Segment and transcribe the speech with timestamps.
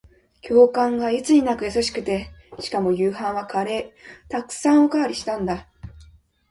[0.41, 4.31] 教官がいつになく優しくて、しかも夕飯はカレー。
[4.31, 5.67] 沢山おかわりしたんだ。